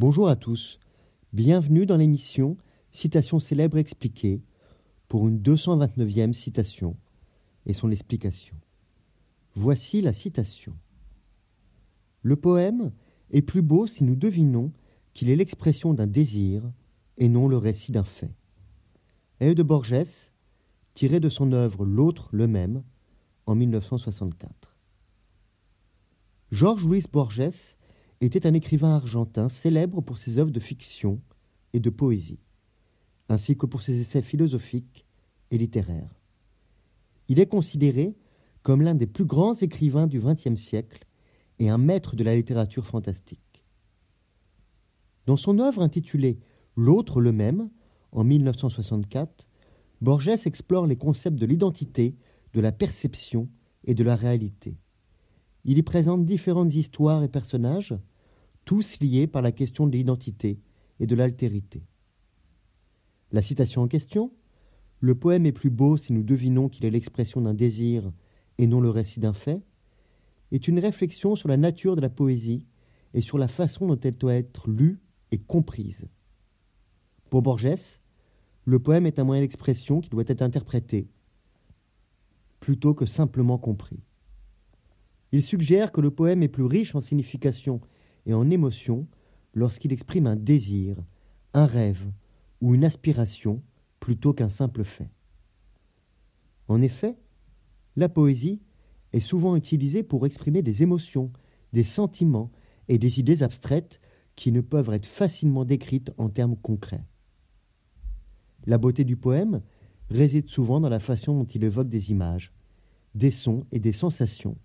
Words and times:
Bonjour 0.00 0.28
à 0.28 0.36
tous, 0.36 0.78
bienvenue 1.32 1.84
dans 1.84 1.96
l'émission 1.96 2.56
Citation 2.92 3.40
célèbre 3.40 3.78
expliquée 3.78 4.44
pour 5.08 5.26
une 5.26 5.40
229e 5.40 6.32
citation 6.32 6.96
et 7.66 7.72
son 7.72 7.90
explication. 7.90 8.54
Voici 9.56 10.00
la 10.00 10.12
citation. 10.12 10.76
Le 12.22 12.36
poème 12.36 12.92
est 13.32 13.42
plus 13.42 13.60
beau 13.60 13.88
si 13.88 14.04
nous 14.04 14.14
devinons 14.14 14.70
qu'il 15.14 15.30
est 15.30 15.34
l'expression 15.34 15.94
d'un 15.94 16.06
désir 16.06 16.62
et 17.16 17.28
non 17.28 17.48
le 17.48 17.56
récit 17.56 17.90
d'un 17.90 18.04
fait. 18.04 18.36
Est 19.40 19.56
de 19.56 19.64
Borges, 19.64 20.30
tiré 20.94 21.18
de 21.18 21.28
son 21.28 21.50
œuvre 21.50 21.84
L'autre, 21.84 22.28
le 22.30 22.46
même, 22.46 22.84
en 23.46 23.56
1964. 23.56 24.76
Georges 26.52 26.84
Louis 26.84 27.02
Borges 27.12 27.74
était 28.20 28.46
un 28.46 28.54
écrivain 28.54 28.96
argentin 28.96 29.48
célèbre 29.48 30.00
pour 30.00 30.18
ses 30.18 30.38
œuvres 30.38 30.50
de 30.50 30.60
fiction 30.60 31.20
et 31.72 31.80
de 31.80 31.90
poésie, 31.90 32.40
ainsi 33.28 33.56
que 33.56 33.66
pour 33.66 33.82
ses 33.82 34.00
essais 34.00 34.22
philosophiques 34.22 35.06
et 35.50 35.58
littéraires. 35.58 36.20
Il 37.28 37.40
est 37.40 37.46
considéré 37.46 38.16
comme 38.62 38.82
l'un 38.82 38.94
des 38.94 39.06
plus 39.06 39.24
grands 39.24 39.54
écrivains 39.54 40.06
du 40.06 40.20
XXe 40.20 40.56
siècle 40.56 41.04
et 41.58 41.68
un 41.68 41.78
maître 41.78 42.16
de 42.16 42.24
la 42.24 42.34
littérature 42.34 42.86
fantastique. 42.86 43.64
Dans 45.26 45.36
son 45.36 45.58
œuvre 45.58 45.82
intitulée 45.82 46.38
L'autre 46.76 47.20
le 47.20 47.32
même, 47.32 47.70
en 48.12 48.22
1964, 48.22 49.48
Borges 50.00 50.46
explore 50.46 50.86
les 50.86 50.94
concepts 50.94 51.36
de 51.36 51.44
l'identité, 51.44 52.14
de 52.54 52.60
la 52.60 52.70
perception 52.70 53.48
et 53.84 53.94
de 53.94 54.04
la 54.04 54.14
réalité. 54.14 54.76
Il 55.70 55.76
y 55.76 55.82
présente 55.82 56.24
différentes 56.24 56.74
histoires 56.74 57.22
et 57.22 57.28
personnages, 57.28 57.94
tous 58.64 59.00
liés 59.00 59.26
par 59.26 59.42
la 59.42 59.52
question 59.52 59.86
de 59.86 59.92
l'identité 59.92 60.58
et 60.98 61.06
de 61.06 61.14
l'altérité. 61.14 61.82
La 63.32 63.42
citation 63.42 63.82
en 63.82 63.86
question 63.86 64.32
Le 65.00 65.14
poème 65.14 65.44
est 65.44 65.52
plus 65.52 65.68
beau 65.68 65.98
si 65.98 66.14
nous 66.14 66.22
devinons 66.22 66.70
qu'il 66.70 66.86
est 66.86 66.90
l'expression 66.90 67.42
d'un 67.42 67.52
désir 67.52 68.10
et 68.56 68.66
non 68.66 68.80
le 68.80 68.88
récit 68.88 69.20
d'un 69.20 69.34
fait 69.34 69.60
est 70.52 70.68
une 70.68 70.78
réflexion 70.78 71.36
sur 71.36 71.50
la 71.50 71.58
nature 71.58 71.96
de 71.96 72.00
la 72.00 72.08
poésie 72.08 72.64
et 73.12 73.20
sur 73.20 73.36
la 73.36 73.46
façon 73.46 73.88
dont 73.88 74.00
elle 74.00 74.16
doit 74.16 74.36
être 74.36 74.70
lue 74.70 75.02
et 75.32 75.38
comprise. 75.38 76.08
Pour 77.28 77.42
Borges, 77.42 77.98
le 78.64 78.78
poème 78.78 79.04
est 79.04 79.18
un 79.18 79.24
moyen 79.24 79.42
d'expression 79.42 80.00
qui 80.00 80.08
doit 80.08 80.24
être 80.28 80.40
interprété 80.40 81.10
plutôt 82.58 82.94
que 82.94 83.04
simplement 83.04 83.58
compris. 83.58 84.00
Il 85.32 85.42
suggère 85.42 85.92
que 85.92 86.00
le 86.00 86.10
poème 86.10 86.42
est 86.42 86.48
plus 86.48 86.64
riche 86.64 86.94
en 86.94 87.00
signification 87.00 87.80
et 88.26 88.34
en 88.34 88.50
émotion 88.50 89.06
lorsqu'il 89.54 89.92
exprime 89.92 90.26
un 90.26 90.36
désir, 90.36 90.96
un 91.52 91.66
rêve 91.66 92.10
ou 92.60 92.74
une 92.74 92.84
aspiration 92.84 93.62
plutôt 94.00 94.32
qu'un 94.32 94.48
simple 94.48 94.84
fait. 94.84 95.10
En 96.68 96.80
effet, 96.80 97.16
la 97.96 98.08
poésie 98.08 98.60
est 99.12 99.20
souvent 99.20 99.56
utilisée 99.56 100.02
pour 100.02 100.26
exprimer 100.26 100.62
des 100.62 100.82
émotions, 100.82 101.32
des 101.72 101.84
sentiments 101.84 102.50
et 102.88 102.98
des 102.98 103.20
idées 103.20 103.42
abstraites 103.42 104.00
qui 104.36 104.52
ne 104.52 104.60
peuvent 104.60 104.92
être 104.92 105.06
facilement 105.06 105.64
décrites 105.64 106.12
en 106.16 106.28
termes 106.28 106.56
concrets. 106.56 107.04
La 108.66 108.78
beauté 108.78 109.04
du 109.04 109.16
poème 109.16 109.62
réside 110.10 110.48
souvent 110.48 110.80
dans 110.80 110.88
la 110.88 111.00
façon 111.00 111.34
dont 111.34 111.44
il 111.44 111.64
évoque 111.64 111.88
des 111.88 112.10
images, 112.10 112.52
des 113.14 113.30
sons 113.30 113.66
et 113.72 113.80
des 113.80 113.92
sensations 113.92 114.56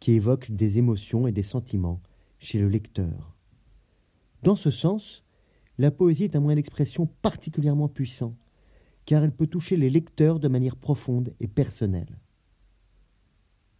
qui 0.00 0.12
évoquent 0.12 0.50
des 0.50 0.78
émotions 0.78 1.26
et 1.26 1.32
des 1.32 1.42
sentiments 1.42 2.00
chez 2.38 2.58
le 2.58 2.68
lecteur. 2.68 3.34
Dans 4.42 4.56
ce 4.56 4.70
sens, 4.70 5.24
la 5.78 5.90
poésie 5.90 6.24
est 6.24 6.36
un 6.36 6.40
moyen 6.40 6.56
d'expression 6.56 7.06
particulièrement 7.22 7.88
puissant, 7.88 8.34
car 9.06 9.24
elle 9.24 9.32
peut 9.32 9.46
toucher 9.46 9.76
les 9.76 9.90
lecteurs 9.90 10.38
de 10.38 10.48
manière 10.48 10.76
profonde 10.76 11.34
et 11.40 11.48
personnelle. 11.48 12.18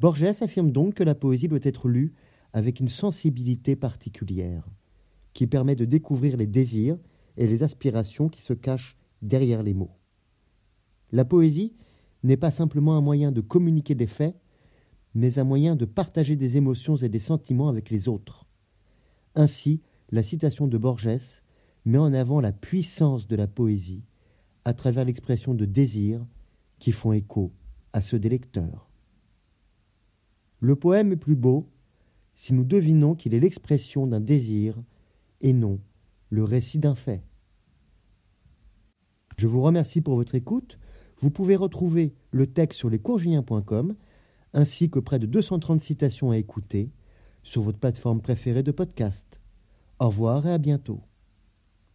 Borges 0.00 0.24
affirme 0.24 0.72
donc 0.72 0.94
que 0.94 1.04
la 1.04 1.14
poésie 1.14 1.48
doit 1.48 1.60
être 1.62 1.88
lue 1.88 2.12
avec 2.52 2.80
une 2.80 2.88
sensibilité 2.88 3.76
particulière, 3.76 4.68
qui 5.32 5.46
permet 5.46 5.76
de 5.76 5.84
découvrir 5.84 6.36
les 6.36 6.46
désirs 6.46 6.98
et 7.36 7.46
les 7.46 7.62
aspirations 7.62 8.28
qui 8.28 8.42
se 8.42 8.52
cachent 8.52 8.96
derrière 9.22 9.62
les 9.62 9.74
mots. 9.74 9.96
La 11.12 11.24
poésie 11.24 11.72
n'est 12.24 12.36
pas 12.36 12.50
simplement 12.50 12.96
un 12.96 13.00
moyen 13.00 13.32
de 13.32 13.40
communiquer 13.40 13.94
des 13.94 14.06
faits, 14.06 14.34
mais 15.14 15.38
un 15.38 15.44
moyen 15.44 15.76
de 15.76 15.84
partager 15.84 16.36
des 16.36 16.56
émotions 16.56 16.96
et 16.96 17.08
des 17.08 17.18
sentiments 17.18 17.68
avec 17.68 17.90
les 17.90 18.08
autres. 18.08 18.46
Ainsi, 19.34 19.80
la 20.10 20.22
citation 20.22 20.66
de 20.66 20.78
Borges 20.78 21.42
met 21.84 21.98
en 21.98 22.12
avant 22.12 22.40
la 22.40 22.52
puissance 22.52 23.26
de 23.26 23.36
la 23.36 23.46
poésie 23.46 24.04
à 24.64 24.74
travers 24.74 25.04
l'expression 25.04 25.54
de 25.54 25.64
désirs 25.64 26.24
qui 26.78 26.92
font 26.92 27.12
écho 27.12 27.52
à 27.92 28.00
ceux 28.00 28.18
des 28.18 28.28
lecteurs. 28.28 28.88
Le 30.60 30.76
poème 30.76 31.12
est 31.12 31.16
plus 31.16 31.34
beau 31.34 31.68
si 32.34 32.54
nous 32.54 32.64
devinons 32.64 33.14
qu'il 33.14 33.34
est 33.34 33.40
l'expression 33.40 34.06
d'un 34.06 34.20
désir 34.20 34.80
et 35.40 35.52
non 35.52 35.80
le 36.30 36.44
récit 36.44 36.78
d'un 36.78 36.94
fait. 36.94 37.22
Je 39.36 39.46
vous 39.46 39.60
remercie 39.60 40.00
pour 40.00 40.14
votre 40.14 40.34
écoute. 40.34 40.78
Vous 41.18 41.30
pouvez 41.30 41.56
retrouver 41.56 42.14
le 42.30 42.46
texte 42.46 42.78
sur 42.78 42.90
lescoursjulien.com 42.90 43.96
ainsi 44.54 44.90
que 44.90 44.98
près 44.98 45.18
de 45.18 45.26
230 45.26 45.80
citations 45.80 46.30
à 46.30 46.36
écouter 46.36 46.90
sur 47.42 47.62
votre 47.62 47.78
plateforme 47.78 48.20
préférée 48.20 48.62
de 48.62 48.72
podcast. 48.72 49.40
Au 49.98 50.08
revoir 50.08 50.46
et 50.46 50.52
à 50.52 50.58
bientôt. 50.58 51.00